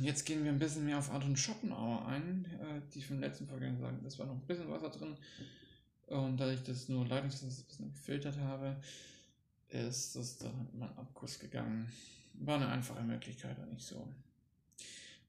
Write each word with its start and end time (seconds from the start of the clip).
jetzt 0.00 0.24
gehen 0.24 0.44
wir 0.44 0.52
ein 0.52 0.58
bisschen 0.58 0.84
mehr 0.84 0.98
auf 0.98 1.10
Anton 1.10 1.36
Schopenhauer 1.36 2.06
ein. 2.06 2.44
Äh, 2.60 2.80
die 2.92 3.02
vom 3.02 3.20
letzten 3.20 3.46
Folge 3.46 3.74
sagen, 3.80 4.00
das 4.02 4.18
war 4.18 4.26
noch 4.26 4.34
ein 4.34 4.46
bisschen 4.46 4.70
Wasser 4.70 4.90
drin. 4.90 5.16
Und 6.06 6.36
da 6.36 6.50
ich 6.50 6.62
das 6.62 6.88
nur 6.88 7.06
leitungslos 7.06 7.60
ein 7.60 7.64
bisschen 7.64 7.92
gefiltert 7.92 8.38
habe, 8.38 8.76
ist 9.68 10.16
das 10.16 10.38
dann 10.38 10.68
meinen 10.72 10.96
Abguss 10.98 11.38
gegangen. 11.38 11.90
War 12.34 12.56
eine 12.56 12.68
einfache 12.68 13.02
Möglichkeit 13.02 13.58
und 13.58 13.72
nicht 13.72 13.86
so. 13.86 14.06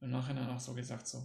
Im 0.00 0.10
Nachhinein 0.10 0.48
auch 0.48 0.60
so 0.60 0.74
gesagt, 0.74 1.06
so, 1.06 1.24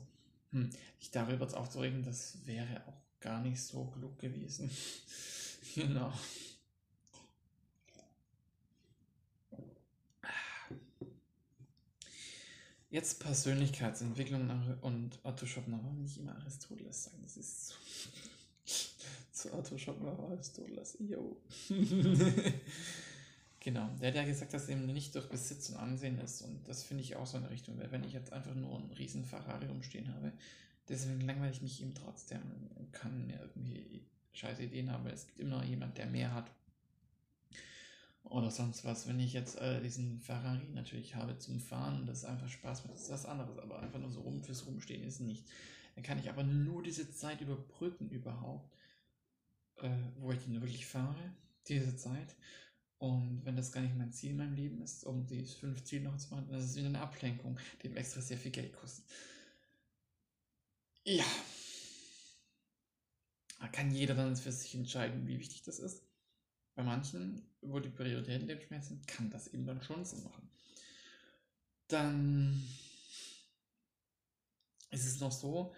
hm, 0.51 0.69
sich 0.99 1.11
darüber 1.11 1.45
jetzt 1.45 1.55
aufzuregen, 1.55 2.03
das 2.03 2.45
wäre 2.45 2.81
auch 2.87 3.01
gar 3.19 3.41
nicht 3.41 3.61
so 3.61 3.85
klug 3.85 4.17
gewesen. 4.19 4.69
genau. 5.75 6.13
Jetzt 12.91 13.19
Persönlichkeitsentwicklung 13.19 14.49
und 14.81 15.19
Otto 15.23 15.45
Schopenhauer, 15.45 15.93
nicht 15.93 16.17
immer 16.17 16.35
Aristoteles 16.37 17.03
sagen, 17.03 17.19
das 17.21 17.37
ist 17.37 17.73
zu, 18.65 18.89
zu 19.31 19.53
Otto 19.53 19.77
Schopenhauer, 19.77 20.31
Aristoteles, 20.31 20.97
yo. 20.99 21.37
genau, 23.59 23.89
der 24.01 24.07
hat 24.07 24.15
ja 24.15 24.23
gesagt, 24.23 24.55
dass 24.55 24.69
eben 24.69 24.87
nicht 24.87 25.13
durch 25.13 25.29
Besitz 25.29 25.69
und 25.69 25.75
Ansehen 25.75 26.17
ist 26.19 26.41
und 26.41 26.67
das 26.67 26.83
finde 26.83 27.03
ich 27.03 27.15
auch 27.15 27.27
so 27.27 27.37
eine 27.37 27.51
Richtung, 27.51 27.77
weil 27.77 27.91
wenn 27.91 28.03
ich 28.03 28.13
jetzt 28.13 28.33
einfach 28.33 28.55
nur 28.55 28.79
einen 28.79 28.91
riesen 28.93 29.23
Ferrari 29.23 29.67
rumstehen 29.67 30.11
habe, 30.15 30.31
deswegen 30.87 31.21
langweile 31.21 31.51
ich 31.51 31.61
mich 31.61 31.83
eben 31.83 31.93
trotzdem 31.93 32.41
und 32.75 32.91
kann 32.91 33.27
mir 33.27 33.39
irgendwie 33.39 34.03
scheiß 34.33 34.59
Ideen 34.59 34.91
haben, 34.91 35.05
weil 35.05 35.13
es 35.13 35.27
gibt 35.27 35.39
immer 35.39 35.63
jemand, 35.63 35.99
der 35.99 36.07
mehr 36.07 36.33
hat 36.33 36.49
oder 38.23 38.51
sonst 38.51 38.85
was. 38.85 39.07
Wenn 39.07 39.19
ich 39.19 39.33
jetzt 39.33 39.59
äh, 39.59 39.81
diesen 39.81 40.19
Ferrari 40.19 40.67
natürlich 40.73 41.15
habe 41.15 41.37
zum 41.37 41.59
Fahren, 41.59 42.05
das 42.05 42.25
einfach 42.25 42.49
Spaß 42.49 42.85
macht, 42.85 42.95
ist 42.95 43.09
was 43.09 43.25
anderes. 43.25 43.57
Aber 43.59 43.79
einfach 43.79 43.99
nur 43.99 44.11
so 44.11 44.21
rum 44.21 44.43
fürs 44.43 44.65
Rumstehen 44.65 45.03
ist 45.03 45.19
nicht. 45.19 45.47
Dann 45.95 46.03
kann 46.03 46.19
ich 46.19 46.29
aber 46.29 46.43
nur 46.43 46.83
diese 46.83 47.11
Zeit 47.11 47.41
überbrücken 47.41 48.09
überhaupt, 48.09 48.73
äh, 49.77 49.89
wo 50.17 50.31
ich 50.31 50.39
den 50.39 50.61
wirklich 50.61 50.85
fahre, 50.85 51.33
diese 51.67 51.95
Zeit. 51.95 52.35
Und 52.97 53.45
wenn 53.45 53.55
das 53.55 53.71
gar 53.71 53.81
nicht 53.81 53.97
mein 53.97 54.11
Ziel 54.11 54.31
in 54.31 54.37
meinem 54.37 54.55
Leben 54.55 54.81
ist, 54.81 55.05
um 55.05 55.25
die 55.25 55.45
fünf 55.45 55.83
Ziele 55.85 56.03
noch 56.03 56.17
zu 56.17 56.33
machen, 56.33 56.47
dann 56.49 56.59
ist 56.59 56.65
es 56.65 56.75
wieder 56.75 56.87
eine 56.87 57.01
Ablenkung, 57.01 57.57
die 57.81 57.95
extra 57.95 58.21
sehr 58.21 58.37
viel 58.37 58.51
Geld 58.51 58.73
kostet. 58.73 59.05
Ja. 61.05 61.25
Da 63.59 63.67
kann 63.69 63.91
jeder 63.91 64.15
dann 64.15 64.35
für 64.35 64.51
sich 64.51 64.75
entscheiden, 64.75 65.27
wie 65.27 65.39
wichtig 65.39 65.63
das 65.63 65.79
ist. 65.79 66.03
Bei 66.79 66.85
manchen, 66.85 67.45
wo 67.59 67.81
die 67.81 67.89
Prioritäten 67.89 68.47
lebensschwer 68.47 68.81
sind, 68.81 69.05
kann 69.05 69.29
das 69.29 69.49
eben 69.49 69.65
dann 69.65 69.81
schon 69.81 70.05
Sinn 70.05 70.23
machen. 70.23 70.49
Dann 71.89 72.65
ist 74.89 75.05
es 75.05 75.19
noch 75.19 75.33
so, 75.33 75.75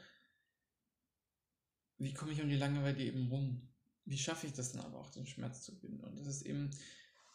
wie 1.98 2.14
komme 2.14 2.34
ich 2.34 2.42
um 2.44 2.50
die 2.50 2.56
Langeweile 2.56 3.04
eben 3.04 3.30
rum? 3.30 3.68
Wie 4.06 4.20
schaffe 4.20 4.46
ich 4.46 4.54
das 4.54 4.74
dann 4.74 4.86
aber 4.86 5.00
auch, 5.00 5.10
den 5.10 5.26
Schmerz 5.26 5.64
zu 5.64 5.80
binden? 5.80 6.04
Und 6.04 6.20
das 6.20 6.28
ist 6.28 6.44
eben, 6.44 6.70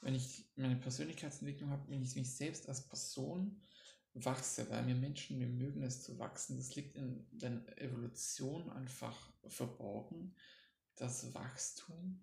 wenn 0.00 0.14
ich 0.14 0.48
meine 0.54 0.76
Persönlichkeitsentwicklung 0.76 1.70
habe, 1.70 1.90
wenn 1.90 2.04
ich 2.04 2.14
mich 2.14 2.36
selbst 2.36 2.68
als 2.68 2.86
Person 2.86 3.60
wachse, 4.14 4.70
weil 4.70 4.86
wir 4.86 4.94
Menschen, 4.94 5.40
wir 5.40 5.48
mögen 5.48 5.82
es 5.82 6.04
zu 6.04 6.20
wachsen. 6.20 6.56
Das 6.56 6.76
liegt 6.76 6.94
in 6.94 7.26
der 7.32 7.82
Evolution 7.82 8.70
einfach 8.70 9.32
verborgen, 9.48 10.36
das 10.94 11.34
Wachstum 11.34 12.22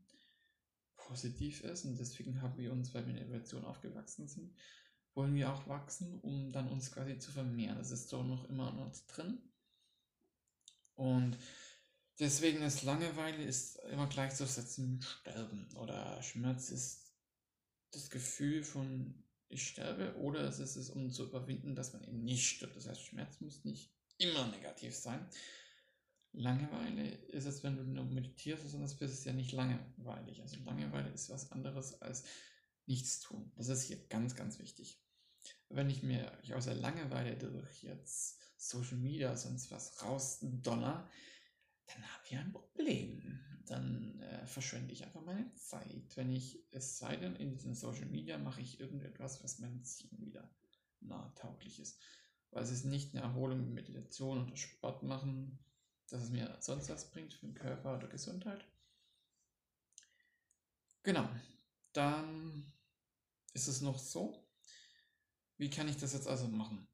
positiv 1.07 1.63
ist 1.63 1.85
und 1.85 1.99
deswegen 1.99 2.41
haben 2.41 2.57
wir 2.57 2.71
uns, 2.71 2.93
weil 2.93 3.05
wir 3.05 3.11
in 3.11 3.17
der 3.17 3.25
Evolution 3.25 3.65
aufgewachsen 3.65 4.27
sind, 4.27 4.55
wollen 5.13 5.35
wir 5.35 5.53
auch 5.53 5.67
wachsen, 5.67 6.19
um 6.21 6.51
dann 6.51 6.69
uns 6.69 6.91
quasi 6.91 7.17
zu 7.19 7.31
vermehren. 7.31 7.77
Das 7.77 7.91
ist 7.91 8.11
doch 8.11 8.23
noch 8.23 8.49
immer 8.49 8.75
uns 8.79 9.05
drin. 9.05 9.37
Und 10.95 11.37
deswegen 12.19 12.61
ist 12.61 12.83
Langeweile 12.83 13.43
ist 13.43 13.77
immer 13.91 14.07
gleichzusetzen 14.07 14.91
mit 14.91 15.03
Sterben 15.03 15.69
oder 15.75 16.21
Schmerz 16.21 16.69
ist 16.69 17.13
das 17.91 18.09
Gefühl 18.09 18.63
von 18.63 19.23
ich 19.49 19.67
sterbe 19.67 20.15
oder 20.17 20.41
es 20.41 20.59
ist 20.59 20.75
es, 20.75 20.89
um 20.89 21.11
zu 21.11 21.25
überwinden, 21.25 21.75
dass 21.75 21.93
man 21.93 22.03
eben 22.03 22.23
nicht 22.23 22.47
stirbt. 22.47 22.75
Das 22.75 22.87
heißt, 22.87 23.01
Schmerz 23.01 23.39
muss 23.39 23.63
nicht 23.63 23.93
immer 24.17 24.47
negativ 24.47 24.95
sein. 24.95 25.29
Langeweile 26.33 27.09
ist 27.27 27.45
es, 27.45 27.63
wenn 27.63 27.77
du 27.77 27.83
nur 27.83 28.05
meditierst, 28.05 28.67
sondern 28.69 28.89
es 28.89 28.99
ist 28.99 29.25
ja 29.25 29.33
nicht 29.33 29.51
langweilig. 29.51 30.41
Also 30.41 30.57
Langeweile 30.63 31.09
ist 31.09 31.29
was 31.29 31.51
anderes 31.51 32.01
als 32.01 32.23
nichts 32.87 33.19
tun. 33.19 33.51
Das 33.55 33.69
ist 33.69 33.83
hier 33.83 33.97
ganz, 34.07 34.35
ganz 34.35 34.59
wichtig. 34.59 34.99
Wenn 35.69 35.89
ich 35.89 36.01
mir 36.01 36.37
ich 36.41 36.53
aus 36.53 36.65
der 36.65 36.75
Langeweile 36.75 37.37
durch 37.37 37.83
jetzt 37.83 38.41
Social 38.57 38.97
Media 38.97 39.35
sonst 39.35 39.71
was 39.71 40.01
rausdonner, 40.01 41.09
dann 41.87 42.03
habe 42.03 42.23
ich 42.25 42.37
ein 42.37 42.51
Problem. 42.51 43.39
Dann 43.65 44.19
äh, 44.21 44.45
verschwende 44.47 44.93
ich 44.93 45.05
einfach 45.05 45.21
meine 45.21 45.53
Zeit. 45.53 46.15
Wenn 46.15 46.31
ich, 46.31 46.65
es 46.71 46.97
sei 46.97 47.15
denn, 47.15 47.35
in 47.35 47.51
diesen 47.51 47.75
Social 47.75 48.07
Media 48.07 48.37
mache 48.37 48.61
ich 48.61 48.79
irgendetwas, 48.79 49.43
was 49.43 49.59
meinem 49.59 49.83
Ziel 49.83 50.09
wieder 50.19 50.49
nahtauglich 50.99 51.79
ist. 51.79 52.01
Weil 52.51 52.63
es 52.63 52.71
ist 52.71 52.85
nicht 52.85 53.13
eine 53.13 53.23
Erholung, 53.23 53.73
Meditation 53.73 54.45
oder 54.45 54.55
Sport 54.55 55.03
machen, 55.03 55.59
dass 56.09 56.23
es 56.23 56.29
mir 56.29 56.57
sonst 56.59 56.89
was 56.89 57.09
bringt 57.11 57.33
für 57.33 57.45
den 57.45 57.55
Körper 57.55 57.97
oder 57.97 58.07
Gesundheit. 58.07 58.63
Genau. 61.03 61.27
Dann 61.93 62.71
ist 63.53 63.67
es 63.67 63.81
noch 63.81 63.99
so. 63.99 64.47
Wie 65.57 65.69
kann 65.69 65.87
ich 65.87 65.97
das 65.97 66.13
jetzt 66.13 66.27
also 66.27 66.47
machen? 66.47 66.87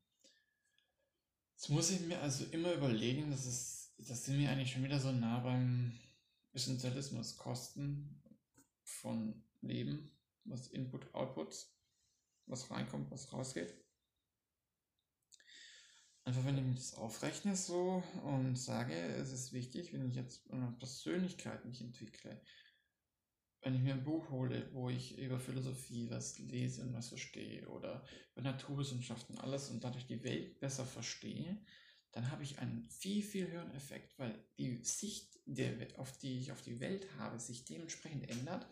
Jetzt 1.55 1.69
muss 1.69 1.91
ich 1.91 2.01
mir 2.01 2.21
also 2.21 2.45
immer 2.45 2.73
überlegen, 2.73 3.31
dass 3.31 3.45
es, 3.45 3.93
das 3.97 4.25
sind 4.25 4.37
wir 4.39 4.49
eigentlich 4.49 4.71
schon 4.71 4.83
wieder 4.83 4.99
so 4.99 5.11
nah 5.11 5.39
beim 5.39 5.99
Essentialismus, 6.53 7.37
Kosten 7.37 8.21
von 8.83 9.43
Leben, 9.61 10.11
was 10.45 10.67
Input, 10.67 11.13
Output, 11.13 11.67
was 12.45 12.71
reinkommt, 12.71 13.11
was 13.11 13.31
rausgeht. 13.31 13.73
Einfach 16.29 16.45
wenn 16.45 16.69
ich 16.69 16.75
das 16.75 16.93
aufrechne 16.93 17.55
so 17.55 18.03
und 18.23 18.55
sage, 18.55 18.93
es 18.93 19.31
ist 19.31 19.51
wichtig, 19.51 19.93
wenn 19.93 20.07
ich 20.07 20.13
jetzt 20.13 20.47
eine 20.51 20.71
Persönlichkeit 20.77 21.65
mich 21.65 21.81
entwickle, 21.81 22.39
wenn 23.63 23.73
ich 23.73 23.81
mir 23.81 23.95
ein 23.95 24.03
Buch 24.03 24.29
hole, 24.29 24.69
wo 24.71 24.91
ich 24.91 25.17
über 25.17 25.39
Philosophie 25.39 26.07
was 26.11 26.37
lese 26.37 26.83
und 26.83 26.93
was 26.93 27.09
verstehe 27.09 27.67
oder 27.69 28.05
über 28.33 28.43
Naturwissenschaften 28.43 29.39
alles 29.39 29.71
und 29.71 29.83
dadurch 29.83 30.05
die 30.05 30.23
Welt 30.23 30.59
besser 30.59 30.85
verstehe, 30.85 31.65
dann 32.11 32.29
habe 32.29 32.43
ich 32.43 32.59
einen 32.59 32.87
viel, 32.91 33.23
viel 33.23 33.47
höheren 33.47 33.73
Effekt, 33.73 34.19
weil 34.19 34.47
die 34.59 34.83
Sicht, 34.83 35.39
der, 35.47 35.87
auf 35.97 36.15
die 36.19 36.37
ich 36.37 36.51
auf 36.51 36.61
die 36.61 36.79
Welt 36.79 37.07
habe, 37.17 37.39
sich 37.39 37.65
dementsprechend 37.65 38.29
ändert. 38.29 38.67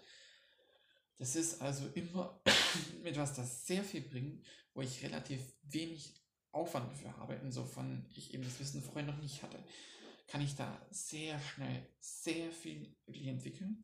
Das 1.18 1.36
ist 1.36 1.60
also 1.60 1.88
immer 1.96 2.40
etwas, 3.04 3.34
das 3.34 3.66
sehr 3.66 3.84
viel 3.84 4.02
bringt, 4.02 4.46
wo 4.76 4.82
ich 4.82 5.04
relativ 5.04 5.42
wenig 5.64 6.27
Aufwand 6.52 6.92
dafür 6.92 7.16
habe, 7.18 7.36
insofern 7.36 8.06
ich 8.10 8.34
eben 8.34 8.44
das 8.44 8.60
Wissen 8.60 8.82
vorher 8.82 9.04
noch 9.04 9.20
nicht 9.22 9.44
hatte, 9.44 9.64
kann 10.28 10.42
ich 10.42 10.56
da 10.56 10.86
sehr 10.92 11.40
schnell 11.40 11.88
sehr 12.00 12.52
viel 12.52 12.96
wirklich 13.06 13.28
entwickeln. 13.28 13.84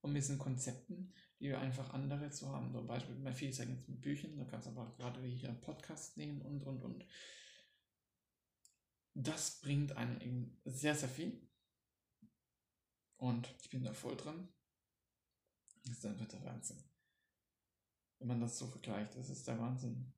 Und 0.00 0.12
mit 0.12 0.22
diesen 0.22 0.38
Konzepten, 0.38 1.12
die 1.40 1.48
wir 1.48 1.58
einfach 1.58 1.92
andere 1.92 2.30
zu 2.30 2.50
haben. 2.50 2.72
Zum 2.72 2.86
Beispiel, 2.86 3.14
bei 3.16 3.32
viel 3.32 3.52
sagen 3.52 3.74
jetzt 3.74 3.88
mit 3.88 4.00
Büchern, 4.00 4.36
da 4.36 4.44
kannst 4.44 4.66
du 4.66 4.70
aber 4.70 4.94
gerade 4.96 5.22
wie 5.22 5.34
hier 5.34 5.48
einen 5.48 5.60
Podcast 5.60 6.16
nehmen 6.16 6.42
und, 6.42 6.62
und, 6.62 6.82
und. 6.82 7.06
Das 9.14 9.60
bringt 9.60 9.96
einen 9.96 10.20
eben 10.20 10.60
sehr, 10.64 10.94
sehr 10.94 11.08
viel. 11.08 11.48
Und 13.16 13.52
ich 13.62 13.70
bin 13.70 13.82
da 13.82 13.92
voll 13.92 14.16
dran. 14.16 14.48
Das 15.84 15.98
ist 15.98 16.06
einfach 16.06 16.28
der 16.28 16.44
Wahnsinn. 16.44 16.82
Wenn 18.18 18.28
man 18.28 18.40
das 18.40 18.58
so 18.58 18.66
vergleicht, 18.66 19.16
das 19.16 19.30
ist 19.30 19.46
der 19.48 19.58
Wahnsinn. 19.58 20.12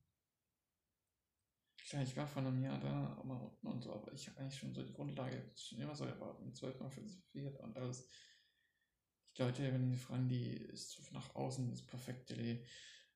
Klar, 1.86 2.02
ich 2.02 2.16
war 2.16 2.26
vor 2.26 2.42
einem 2.42 2.62
Jahr 2.62 2.78
da 2.80 3.22
mal 3.24 3.36
unten 3.36 3.66
und 3.66 3.82
so, 3.82 3.92
aber 3.94 4.12
ich 4.12 4.28
habe 4.28 4.40
eigentlich 4.40 4.58
schon 4.58 4.74
so 4.74 4.82
die 4.82 4.92
Grundlage 4.92 5.52
schon 5.56 5.78
immer 5.78 5.94
so 5.94 6.04
erwartet, 6.04 6.56
zwölfmal 6.56 6.90
philosophiert 6.90 7.58
und 7.60 7.76
alles. 7.76 8.08
Die 9.36 9.42
Leute, 9.42 9.72
wenn 9.72 9.90
die 9.90 9.96
fragen, 9.96 10.28
die 10.28 10.56
ist 10.56 11.12
nach 11.12 11.34
außen 11.34 11.70
das 11.70 11.86
perfekte 11.86 12.64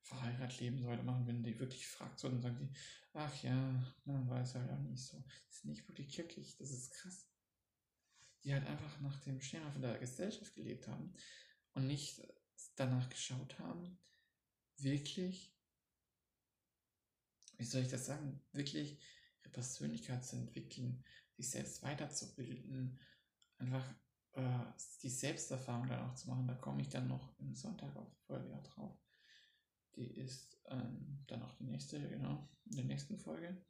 verheiratet 0.03 0.61
leben 0.61 0.79
so 0.79 0.89
weitermachen, 0.89 1.27
wenn 1.27 1.43
die 1.43 1.59
wirklich 1.59 1.87
fragt, 1.87 2.19
so, 2.19 2.29
dann 2.29 2.43
sagen 2.43 2.59
die, 2.59 2.79
ach 3.13 3.43
ja, 3.43 3.95
man 4.05 4.29
weiß 4.29 4.57
halt 4.57 4.71
auch 4.71 4.81
nicht 4.81 5.05
so. 5.05 5.23
Das 5.47 5.57
ist 5.59 5.65
nicht 5.65 5.87
wirklich 5.89 6.09
kirchlich, 6.09 6.57
das 6.57 6.71
ist 6.71 6.93
krass. 6.93 7.29
Die 8.43 8.53
halt 8.53 8.67
einfach 8.67 9.01
nach 9.01 9.21
dem 9.21 9.41
Schema 9.41 9.71
von 9.71 9.83
der 9.83 9.99
Gesellschaft 9.99 10.55
gelebt 10.55 10.89
haben 10.89 11.15
und 11.75 11.87
nicht 11.87 12.21
danach 12.75 13.09
geschaut 13.09 13.59
haben, 13.59 13.99
wirklich 14.77 15.55
wie 17.57 17.65
soll 17.65 17.83
ich 17.83 17.89
das 17.89 18.07
sagen, 18.07 18.41
wirklich 18.53 18.99
ihre 19.41 19.51
Persönlichkeit 19.51 20.25
zu 20.25 20.37
entwickeln, 20.37 21.05
sich 21.37 21.51
selbst 21.51 21.83
weiterzubilden, 21.83 22.99
einfach 23.59 23.85
äh, 24.33 24.65
die 25.03 25.11
Selbsterfahrung 25.11 25.89
dann 25.89 26.09
auch 26.09 26.15
zu 26.15 26.29
machen. 26.29 26.47
Da 26.47 26.55
komme 26.55 26.83
ich 26.83 26.89
dann 26.89 27.09
noch 27.09 27.39
im 27.39 27.55
Sonntag 27.55 27.95
auf 27.97 28.13
Folge 28.27 28.61
drauf. 28.63 28.99
Die 29.97 30.11
ist 30.11 30.59
ähm, 30.69 31.23
dann 31.27 31.43
auch 31.43 31.53
die 31.55 31.65
nächste, 31.65 32.01
genau, 32.09 32.49
in 32.65 32.77
der 32.77 32.85
nächsten 32.85 33.19
Folge. 33.19 33.63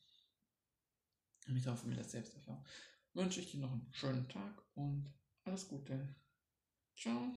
mit 1.49 1.67
hoffe 1.67 1.89
mit 1.89 1.99
der 1.99 2.05
Selbsterfahrung, 2.05 2.65
wünsche 3.15 3.41
ich 3.41 3.51
dir 3.51 3.61
noch 3.61 3.73
einen 3.73 3.93
schönen 3.93 4.29
Tag 4.29 4.63
und 4.75 5.13
alles 5.45 5.69
Gute. 5.69 6.15
Ciao. 6.97 7.35